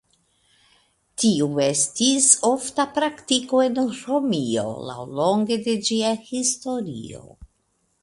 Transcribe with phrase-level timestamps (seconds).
[1.23, 7.27] Tiu estis ofta praktiko en Romio laŭlonge de ĝia historio.